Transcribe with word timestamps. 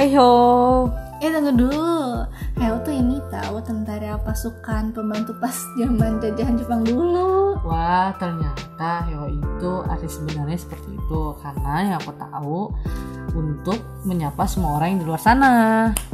Hey 0.00 0.16
ho. 0.16 0.88
Eh 1.20 1.28
tunggu 1.28 1.52
dulu. 1.60 2.24
Heo 2.56 2.80
tuh 2.80 2.88
ini 2.88 3.20
tahu 3.28 3.60
tentara 3.60 4.16
pasukan 4.24 4.96
pembantu 4.96 5.36
pas 5.36 5.52
zaman 5.76 6.16
jajahan 6.24 6.56
Jepang 6.56 6.88
dulu. 6.88 7.60
Wah, 7.68 8.08
ternyata 8.16 9.04
Heo 9.04 9.28
itu 9.28 9.72
arti 9.84 10.08
sebenarnya 10.08 10.56
seperti 10.56 10.96
itu 10.96 11.36
karena 11.44 11.74
yang 11.84 11.96
aku 12.00 12.16
tahu 12.16 12.60
untuk 13.36 13.76
menyapa 14.08 14.48
semua 14.48 14.80
orang 14.80 14.96
yang 14.96 15.00
di 15.04 15.06
luar 15.12 15.20
sana. 15.20 15.52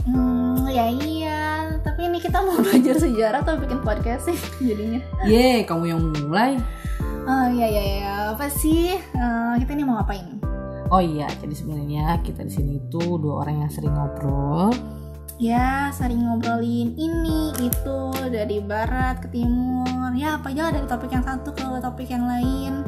Hmm, 0.03 0.67
ya 0.67 0.91
iya. 0.91 1.71
Tapi 1.79 2.11
ini 2.11 2.19
kita 2.19 2.43
mau 2.43 2.59
belajar 2.67 2.99
sejarah 2.99 3.47
atau 3.47 3.55
bikin 3.55 3.87
podcast 3.87 4.27
sih 4.27 4.67
jadinya? 4.67 4.99
Ye, 5.31 5.63
kamu 5.63 5.95
yang 5.95 6.03
mulai. 6.27 6.59
Oh 7.23 7.47
iya 7.55 7.71
iya 7.71 7.83
iya. 8.03 8.15
Apa 8.35 8.51
sih? 8.51 8.99
Eh, 8.99 9.55
kita 9.63 9.79
ini 9.79 9.87
mau 9.87 10.03
ngapain? 10.03 10.36
Oh 10.87 11.03
iya, 11.03 11.27
jadi 11.43 11.51
sebenarnya 11.51 12.23
kita 12.23 12.47
di 12.47 12.53
sini 12.53 12.73
itu 12.79 13.19
dua 13.19 13.43
orang 13.43 13.67
yang 13.67 13.71
sering 13.71 13.91
ngobrol. 13.91 14.71
Ya, 15.37 15.91
sering 15.93 16.25
ngobrolin 16.25 16.95
ini 16.97 17.53
itu 17.61 17.99
dari 18.31 18.63
barat 18.63 19.21
ke 19.21 19.29
timur. 19.29 20.15
Ya, 20.15 20.39
apa 20.39 20.49
aja 20.49 20.71
dari 20.71 20.87
topik 20.87 21.11
yang 21.11 21.27
satu 21.27 21.51
ke 21.53 21.63
topik 21.83 22.09
yang 22.09 22.25
lain. 22.25 22.87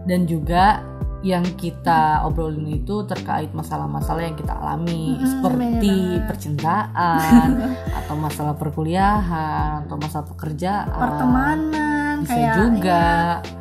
dan 0.00 0.24
juga 0.24 0.80
yang 1.20 1.44
kita 1.60 2.24
obrolin 2.24 2.64
itu 2.72 3.04
terkait 3.04 3.52
masalah-masalah 3.52 4.24
yang 4.24 4.32
kita 4.32 4.56
alami 4.56 5.12
Mm-mm, 5.12 5.28
seperti 5.28 5.92
bener 6.16 6.24
percintaan 6.24 7.48
atau 8.00 8.14
masalah 8.16 8.56
perkuliahan 8.56 9.84
atau 9.84 10.00
masalah 10.00 10.26
pekerjaan 10.32 10.88
Pertemanan 10.96 12.14
bisa 12.24 12.32
kayak 12.32 12.54
juga 12.56 13.04
ya, 13.44 13.59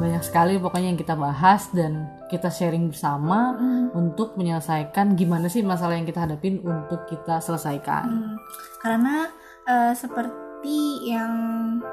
banyak 0.00 0.24
sekali 0.24 0.56
pokoknya 0.56 0.96
yang 0.96 1.00
kita 1.00 1.12
bahas 1.12 1.68
dan 1.76 2.08
kita 2.32 2.48
sharing 2.48 2.88
bersama 2.88 3.52
mm, 3.54 3.92
untuk 3.92 4.34
menyelesaikan 4.40 5.12
gimana 5.12 5.52
sih 5.52 5.60
masalah 5.60 6.00
yang 6.00 6.08
kita 6.08 6.24
hadapin 6.24 6.64
untuk 6.64 7.04
kita 7.04 7.38
selesaikan 7.44 8.08
mm. 8.08 8.34
Karena 8.80 9.28
eh, 9.68 9.92
seperti 9.92 11.04
yang 11.12 11.32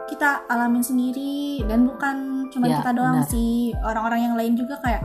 kita 0.08 0.48
alamin 0.48 0.84
sendiri 0.84 1.68
dan 1.68 1.84
bukan 1.84 2.48
cuma 2.48 2.72
Ya, 2.72 2.80
kita 2.80 2.96
doang 2.96 3.20
benar. 3.24 3.32
sih, 3.32 3.76
orang-orang 3.84 4.32
yang 4.32 4.36
lain 4.40 4.56
juga 4.56 4.80
kayak 4.80 5.04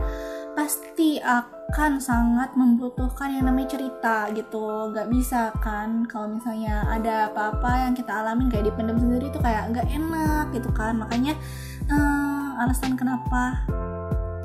pasti 0.53 1.17
akan 1.17 1.97
sangat 1.97 2.53
membutuhkan 2.53 3.33
yang 3.33 3.49
namanya 3.49 3.73
cerita 3.73 4.29
gitu 4.37 4.93
nggak 4.93 5.09
bisa 5.09 5.49
kan 5.57 6.05
kalau 6.05 6.37
misalnya 6.37 6.85
ada 6.85 7.33
apa-apa 7.33 7.89
yang 7.89 7.93
kita 7.97 8.13
alamin 8.13 8.53
kayak 8.53 8.69
dipendam 8.69 9.01
sendiri 9.01 9.33
itu 9.33 9.39
kayak 9.41 9.73
nggak 9.73 9.89
enak 9.89 10.45
gitu 10.53 10.69
kan 10.77 10.93
makanya 11.01 11.33
eh, 11.89 12.22
alasan 12.57 12.93
kenapa 12.93 13.61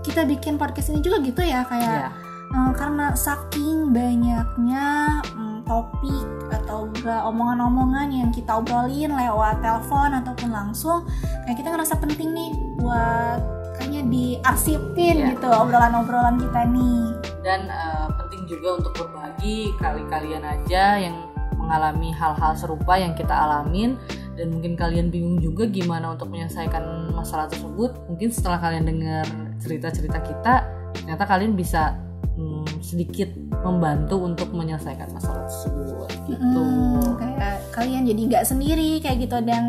kita 0.00 0.24
bikin 0.24 0.56
podcast 0.56 0.88
ini 0.88 1.00
juga 1.00 1.20
gitu 1.20 1.42
ya 1.42 1.66
kayak 1.66 2.08
ya 2.08 2.10
eh, 2.48 2.70
karena 2.74 3.12
saking 3.12 3.92
banyaknya 3.92 5.20
mm, 5.36 5.68
topik 5.68 6.26
atau 6.48 6.88
enggak 6.88 7.22
omongan-omongan 7.28 8.08
yang 8.08 8.30
kita 8.32 8.56
obrolin 8.56 9.12
lewat 9.12 9.60
telepon 9.60 10.16
ataupun 10.16 10.48
langsung 10.48 11.04
kayak 11.44 11.60
kita 11.60 11.68
ngerasa 11.68 11.94
penting 12.00 12.32
nih 12.32 12.50
buat 12.80 13.40
kayaknya 13.76 14.02
diarsipin 14.08 15.16
Iya. 15.22 15.28
gitu 15.36 15.48
obrolan-obrolan 15.48 16.40
kita 16.40 16.60
nih. 16.66 17.04
Dan 17.44 17.68
eh, 17.68 18.06
penting 18.16 18.42
juga 18.48 18.68
untuk 18.80 18.92
berbagi 18.96 19.70
kali 19.76 20.02
kalian 20.08 20.42
aja 20.42 20.98
yang 20.98 21.16
mengalami 21.54 22.10
hal-hal 22.10 22.56
serupa 22.56 22.96
yang 22.96 23.12
kita 23.12 23.30
alamin 23.30 24.00
dan 24.38 24.54
mungkin 24.54 24.78
kalian 24.78 25.10
bingung 25.10 25.42
juga 25.42 25.66
gimana 25.66 26.14
untuk 26.14 26.30
menyelesaikan 26.30 27.10
masalah 27.10 27.50
tersebut. 27.50 27.90
Mungkin 28.06 28.30
setelah 28.30 28.62
kalian 28.62 28.86
dengar 28.86 29.26
cerita-cerita 29.58 30.22
kita 30.22 30.54
ternyata 30.94 31.26
kalian 31.26 31.58
bisa 31.58 31.98
hmm, 32.38 32.78
sedikit 32.78 33.34
membantu 33.66 34.22
untuk 34.22 34.54
menyelesaikan 34.54 35.10
masalah 35.10 35.42
tersebut. 35.50 36.08
Gitu. 36.30 36.62
Hmm, 36.62 37.18
kayak 37.18 37.66
kalian 37.74 38.06
jadi 38.06 38.20
nggak 38.30 38.44
sendiri 38.46 39.02
kayak 39.02 39.26
gitu 39.26 39.34
ada 39.42 39.58
yang 39.58 39.68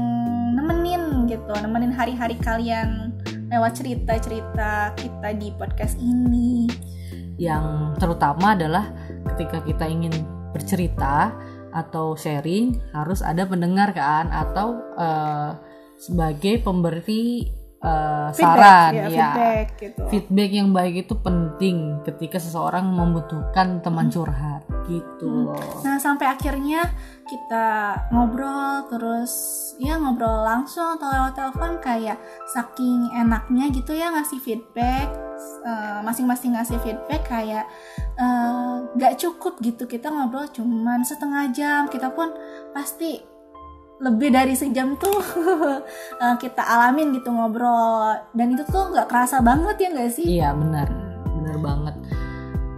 nemenin 0.53 1.25
gitu 1.25 1.53
nemenin 1.57 1.89
hari-hari 1.89 2.37
kalian 2.37 3.17
lewat 3.49 3.81
cerita-cerita 3.81 4.93
kita 4.93 5.29
di 5.33 5.49
podcast 5.57 5.97
ini. 5.97 6.69
Yang 7.41 7.97
terutama 7.97 8.53
adalah 8.53 8.85
ketika 9.33 9.65
kita 9.65 9.89
ingin 9.89 10.13
bercerita 10.53 11.33
atau 11.71 12.13
sharing 12.13 12.77
harus 12.91 13.21
ada 13.21 13.45
pendengar 13.45 13.93
kan? 13.93 14.29
Atau 14.29 14.77
eh, 14.97 15.51
sebagai 15.95 16.63
pemberi 16.63 17.47
eh, 17.79 18.29
saran 18.31 18.91
ya, 18.91 19.07
ya. 19.07 19.09
feedback 19.09 19.67
gitu. 19.79 20.01
Feedback 20.11 20.51
yang 20.51 20.69
baik 20.71 21.07
itu 21.07 21.15
penting 21.15 22.03
ketika 22.03 22.39
seseorang 22.39 22.87
membutuhkan 22.91 23.79
teman 23.79 24.11
curhat 24.11 24.67
gitu 24.89 25.27
Hmm. 25.29 25.45
loh. 25.53 25.79
Nah 25.85 25.95
sampai 26.01 26.27
akhirnya 26.27 26.81
kita 27.29 27.93
ngobrol 28.09 28.89
terus 28.89 29.31
ya 29.77 30.01
ngobrol 30.01 30.41
langsung 30.41 30.97
atau 30.97 31.07
lewat 31.07 31.37
telepon 31.37 31.77
kayak 31.77 32.17
saking 32.49 33.05
enaknya 33.13 33.69
gitu 33.69 33.93
ya 33.93 34.09
ngasih 34.09 34.41
feedback 34.41 35.13
eh, 35.61 35.99
masing-masing 36.01 36.57
ngasih 36.57 36.81
feedback 36.81 37.21
kayak 37.29 37.69
eh, 38.17 38.75
nggak 38.99 39.15
cukup 39.15 39.63
gitu. 39.63 39.87
Kita 39.87 40.11
ngobrol 40.11 40.51
cuman 40.51 41.07
setengah 41.07 41.47
jam. 41.55 41.87
Kita 41.87 42.11
pun 42.11 42.35
pasti 42.75 43.15
lebih 43.99 44.31
dari 44.31 44.55
sejam 44.55 44.95
tuh 44.95 45.19
eh, 46.23 46.35
kita 46.35 46.59
alamin 46.63 47.15
gitu 47.15 47.31
ngobrol. 47.31 48.19
Dan 48.35 48.59
itu 48.59 48.67
tuh 48.67 48.91
nggak 48.91 49.07
kerasa 49.07 49.39
banget 49.39 49.75
ya 49.79 49.87
nggak 49.95 50.11
sih? 50.11 50.27
iya 50.27 50.51
benar. 50.51 50.91
Benar 51.39 51.57
banget. 51.63 51.95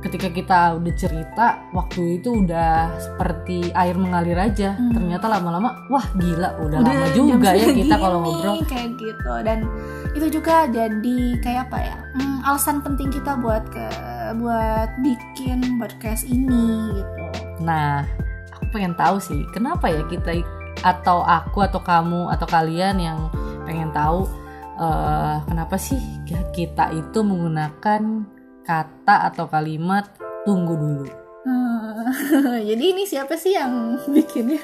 Ketika 0.01 0.33
kita 0.33 0.59
udah 0.81 0.93
cerita 0.97 1.47
waktu 1.77 2.17
itu 2.17 2.33
udah 2.33 2.89
seperti 2.97 3.69
air 3.69 3.93
mengalir 3.93 4.33
aja. 4.33 4.73
Hmm. 4.73 4.97
ternyata 4.97 5.29
lama-lama 5.29 5.85
wah 5.93 6.09
gila 6.17 6.57
udah, 6.57 6.81
Udah 6.81 6.93
lama 7.05 7.07
juga 7.13 7.49
ya 7.53 7.69
kita 7.69 7.95
kalau 8.01 8.17
ngobrol. 8.25 8.57
kayak 8.73 8.97
gitu. 8.97 9.33
Dan 9.45 9.69
itu 10.17 10.27
juga 10.41 10.65
jadi 10.73 11.19
kayak 11.45 11.69
apa 11.69 11.77
ya? 11.85 11.97
Hmm, 12.17 12.37
alasan 12.49 12.81
penting 12.81 13.13
kita 13.13 13.37
buat 13.37 13.61
ke 13.69 14.10
buat 14.35 14.89
bikin 15.03 15.79
podcast 15.79 16.25
ini 16.27 16.95
gitu 16.95 17.21
Nah, 17.61 18.03
aku 18.57 18.73
pengen 18.73 18.97
tahu 18.97 19.21
sih, 19.21 19.45
kenapa 19.53 19.85
ya 19.87 20.01
kita 20.09 20.41
atau 20.81 21.21
aku 21.21 21.61
atau 21.61 21.77
kamu 21.77 22.33
atau 22.33 22.47
kalian 22.49 22.97
yang 22.97 23.19
pengen 23.69 23.93
tahu 23.93 24.25
eh, 24.81 25.35
kenapa 25.45 25.77
sih 25.77 26.01
kita 26.57 26.89
itu 26.89 27.21
menggunakan 27.21 28.01
kata 28.65 29.15
atau 29.29 29.45
kalimat 29.45 30.09
tunggu 30.41 30.73
dulu. 30.73 31.05
Hmm, 31.41 32.05
jadi 32.69 32.83
ini 32.93 33.05
siapa 33.05 33.33
sih 33.33 33.57
yang 33.57 33.97
bikinnya 34.13 34.61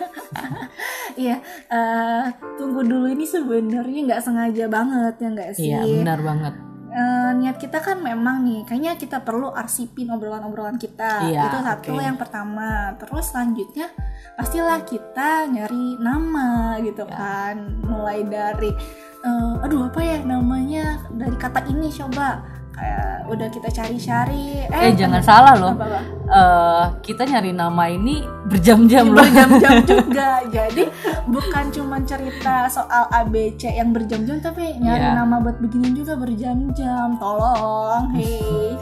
Iya 1.22 1.42
eh, 1.70 2.24
tunggu 2.58 2.86
dulu 2.86 3.10
ini 3.10 3.26
sebenarnya 3.26 4.00
nggak 4.06 4.22
sengaja 4.26 4.66
banget 4.70 5.14
ya 5.18 5.28
nggak 5.34 5.52
sih 5.58 5.70
Iya, 5.74 5.82
benar 6.02 6.20
banget. 6.22 6.54
Eh, 6.98 7.32
niat 7.38 7.62
kita 7.62 7.78
kan 7.78 8.02
memang 8.02 8.42
nih 8.42 8.66
kayaknya 8.66 8.98
kita 8.98 9.22
perlu 9.22 9.54
arsipin 9.54 10.10
obrolan-obrolan 10.10 10.82
kita. 10.82 11.30
Iya, 11.30 11.46
itu 11.46 11.58
satu 11.62 11.92
oke. 11.94 12.02
yang 12.02 12.18
pertama. 12.18 12.98
Terus 12.98 13.30
selanjutnya 13.30 13.94
pastilah 14.34 14.82
kita 14.82 15.46
nyari 15.46 16.02
nama 16.02 16.82
gitu 16.82 17.06
Ya. 17.06 17.14
kan. 17.14 17.56
Mulai 17.86 18.26
dari 18.26 18.74
eh, 19.22 19.54
aduh 19.62 19.94
apa 19.94 20.02
ya 20.02 20.26
namanya? 20.26 21.06
Dari 21.14 21.38
kata 21.38 21.70
ini 21.70 21.86
coba 21.94 22.42
kayak 22.78 23.26
udah 23.28 23.48
kita 23.50 23.68
cari-cari 23.68 24.64
Eh, 24.64 24.94
jangan 24.94 25.20
salah 25.20 25.54
loh. 25.54 25.74
Eh, 26.24 26.84
kita 27.02 27.24
nyari 27.24 27.52
nama 27.52 27.84
ini 27.88 28.20
berjam-jam 28.46 29.10
loh. 29.10 29.20
berjam-jam 29.20 29.82
juga 29.90 30.46
jadi 30.48 30.84
bukan 31.26 31.66
cuma 31.70 31.98
cerita 32.02 32.68
soal 32.68 33.10
ABC 33.10 33.68
yang 33.72 33.92
berjam-jam 33.92 34.38
tapi 34.38 34.78
nyari 34.78 35.04
Iya. 35.04 35.18
nama 35.18 35.40
buat 35.40 35.58
begini 35.58 35.92
juga 35.94 36.14
berjam-jam 36.16 37.18
tolong 37.18 38.12
hei 38.16 38.78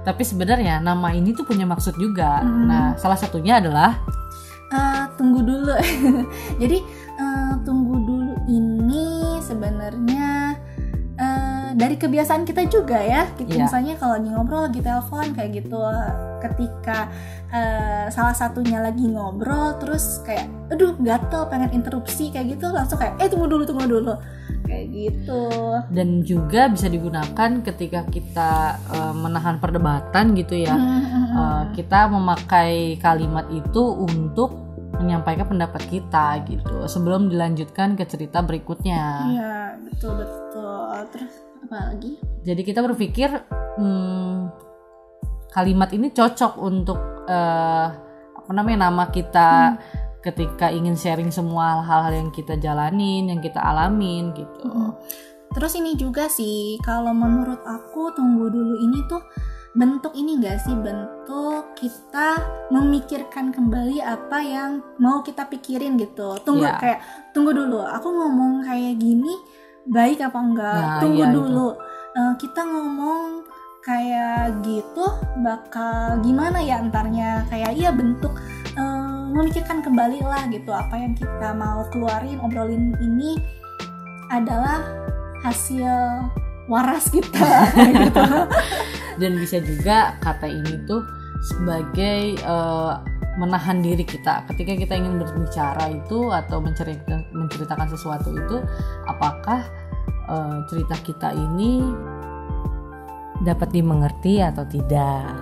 Tapi 0.00 0.22
sebenarnya 0.22 0.80
nama 0.80 1.12
ini 1.12 1.30
tuh 1.30 1.44
punya 1.44 1.64
maksud 1.64 1.92
juga. 1.94 2.40
Hmm. 2.40 2.66
Nah, 2.66 2.84
salah 2.96 3.16
satunya 3.16 3.56
adalah 3.56 4.00
Eh, 4.70 5.02
tunggu 5.14 5.42
dulu 5.42 5.74
jadi 6.62 6.78
dari 11.80 11.96
kebiasaan 11.96 12.44
kita 12.44 12.68
juga 12.68 13.00
ya. 13.00 13.24
Kita 13.32 13.56
Iya. 13.56 13.64
misalnya 13.64 13.94
kalau 13.96 14.20
lagi 14.20 14.28
ngobrol 14.28 14.60
lagi 14.68 14.80
telepon 14.84 15.26
kayak 15.32 15.50
gitu. 15.64 15.80
Ketika 16.40 17.08
eh, 17.50 18.06
salah 18.12 18.36
satunya 18.36 18.84
lagi 18.84 19.08
ngobrol 19.08 19.80
terus 19.80 20.20
kayak 20.22 20.44
aduh 20.68 20.92
gatel 21.00 21.48
pengen 21.48 21.72
interupsi 21.72 22.28
kayak 22.28 22.54
gitu 22.54 22.68
langsung 22.70 23.00
kayak 23.00 23.16
eh 23.18 23.28
tunggu 23.32 23.48
dulu 23.48 23.64
tunggu 23.64 23.88
dulu. 23.88 24.14
Kayak 24.68 24.86
gitu. 24.92 25.42
Dan 25.90 26.22
juga 26.22 26.68
bisa 26.68 26.86
digunakan 26.86 27.50
ketika 27.64 28.04
kita 28.06 28.52
eh, 28.92 29.14
menahan 29.16 29.56
perdebatan 29.56 30.36
gitu 30.36 30.60
ya. 30.60 30.76
Uh, 31.30 31.62
kita 31.72 32.10
memakai 32.10 32.98
kalimat 32.98 33.46
itu 33.54 33.80
untuk 33.80 34.50
menyampaikan 34.98 35.46
pendapat 35.48 35.82
kita 35.88 36.42
gitu. 36.44 36.84
Sebelum 36.84 37.30
dilanjutkan 37.30 37.94
ke 37.96 38.04
cerita 38.04 38.42
berikutnya. 38.44 39.02
Iya 39.30 39.54
betul 39.86 40.20
betul. 40.20 40.90
Terus 41.14 41.34
apa 41.66 41.92
lagi 41.92 42.16
Jadi 42.40 42.62
kita 42.64 42.80
berpikir 42.80 43.28
hmm, 43.76 44.48
kalimat 45.52 45.90
ini 45.92 46.08
cocok 46.14 46.52
untuk 46.56 46.98
eh, 47.28 47.86
apa 48.36 48.50
namanya 48.50 48.88
nama 48.88 49.12
kita 49.12 49.76
ketika 50.20 50.68
ingin 50.68 50.96
sharing 50.96 51.32
semua 51.32 51.80
hal-hal 51.80 52.12
yang 52.12 52.30
kita 52.32 52.56
jalanin, 52.60 53.32
yang 53.32 53.40
kita 53.40 53.60
alamin 53.60 54.36
gitu. 54.36 54.68
Mm. 54.68 54.92
Terus 55.50 55.72
ini 55.80 55.96
juga 55.98 56.30
sih, 56.30 56.78
kalau 56.84 57.10
menurut 57.10 57.58
aku 57.66 58.12
tunggu 58.14 58.52
dulu 58.52 58.78
ini 58.84 59.00
tuh 59.10 59.18
bentuk 59.70 60.14
ini 60.18 60.38
gak 60.42 60.66
sih 60.66 60.74
bentuk 60.74 61.78
kita 61.78 62.38
memikirkan 62.74 63.54
kembali 63.54 64.02
apa 64.02 64.38
yang 64.42 64.82
mau 64.98 65.22
kita 65.22 65.46
pikirin 65.46 65.98
gitu. 65.98 66.38
Tunggu 66.42 66.66
Iya. 66.66 66.78
kayak 66.78 67.00
tunggu 67.34 67.54
dulu. 67.54 67.82
Aku 67.82 68.10
ngomong 68.10 68.66
kayak 68.66 68.98
gini 68.98 69.34
baik 69.88 70.18
apa 70.20 70.38
enggak? 70.38 70.76
Nah, 70.76 70.98
tunggu 71.00 71.24
iya, 71.24 71.32
dulu. 71.32 71.68
Eh, 72.10 72.32
kita 72.36 72.60
ngomong 72.66 73.46
kayak 73.80 74.60
gitu 74.60 75.06
bakal 75.40 76.20
gimana 76.20 76.60
ya 76.60 76.84
antarnya 76.84 77.48
kayak 77.48 77.72
iya 77.72 77.88
bentuk 77.88 78.36
eh, 78.76 79.22
memikirkan 79.32 79.80
kembali 79.80 80.20
lah 80.20 80.44
gitu 80.52 80.68
apa 80.68 81.00
yang 81.00 81.16
kita 81.16 81.56
mau 81.56 81.88
keluarin 81.88 82.36
obrolin 82.44 82.92
ini 83.00 83.40
adalah 84.28 84.84
hasil 85.40 85.88
waras 86.68 87.08
kita 87.08 87.72
gitu. 88.04 88.24
Dan 89.16 89.36
bisa 89.40 89.58
juga 89.64 90.16
kata 90.20 90.46
ini 90.48 90.84
tuh 90.84 91.02
sebagai 91.40 92.36
eh, 92.36 92.92
menahan 93.40 93.80
diri 93.80 94.04
kita 94.04 94.44
ketika 94.52 94.76
kita 94.76 94.94
ingin 95.00 95.16
berbicara 95.16 95.88
itu 95.88 96.28
atau 96.28 96.60
menceritakan, 96.60 97.24
menceritakan 97.32 97.88
sesuatu 97.88 98.28
itu 98.36 98.56
apakah 99.08 99.64
eh, 100.28 100.56
cerita 100.68 100.96
kita 101.00 101.28
ini 101.32 101.80
dapat 103.40 103.72
dimengerti 103.72 104.44
atau 104.44 104.68
tidak. 104.68 105.32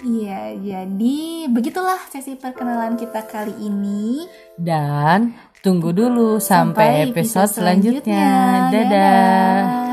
Iya, 0.00 0.56
jadi 0.56 1.18
begitulah 1.52 2.00
sesi 2.08 2.32
perkenalan 2.34 2.96
kita 2.96 3.20
kali 3.28 3.52
ini. 3.60 4.24
Dan 4.56 5.36
tunggu 5.60 5.92
dulu 5.92 6.40
sampai, 6.40 7.04
Sampai 7.04 7.12
episode 7.12 7.46
episode 7.46 7.60
selanjutnya. 7.60 8.24
selanjutnya. 8.24 8.72
Dadah. 8.72 8.88
Dadah. 8.88 9.89